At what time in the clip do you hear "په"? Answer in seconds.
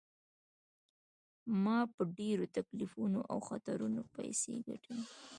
1.95-2.01